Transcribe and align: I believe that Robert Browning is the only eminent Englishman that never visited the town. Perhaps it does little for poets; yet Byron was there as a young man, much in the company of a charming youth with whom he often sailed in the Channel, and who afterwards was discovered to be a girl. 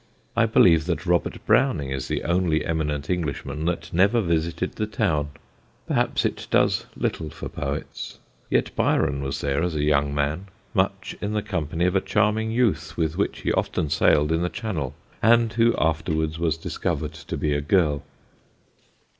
I 0.35 0.47
believe 0.47 0.85
that 0.87 1.05
Robert 1.05 1.45
Browning 1.45 1.91
is 1.91 2.07
the 2.07 2.23
only 2.23 2.65
eminent 2.65 3.07
Englishman 3.07 3.65
that 3.65 3.93
never 3.93 4.19
visited 4.19 4.71
the 4.73 4.87
town. 4.87 5.29
Perhaps 5.87 6.25
it 6.25 6.47
does 6.49 6.87
little 6.97 7.29
for 7.29 7.49
poets; 7.49 8.17
yet 8.49 8.75
Byron 8.75 9.21
was 9.21 9.41
there 9.41 9.61
as 9.61 9.75
a 9.75 9.83
young 9.83 10.11
man, 10.11 10.47
much 10.73 11.15
in 11.21 11.33
the 11.33 11.43
company 11.43 11.85
of 11.85 11.95
a 11.95 12.01
charming 12.01 12.49
youth 12.49 12.97
with 12.97 13.13
whom 13.13 13.27
he 13.31 13.51
often 13.53 13.91
sailed 13.91 14.31
in 14.31 14.41
the 14.41 14.49
Channel, 14.49 14.95
and 15.21 15.53
who 15.53 15.75
afterwards 15.77 16.39
was 16.39 16.57
discovered 16.57 17.13
to 17.13 17.37
be 17.37 17.53
a 17.53 17.61
girl. 17.61 18.01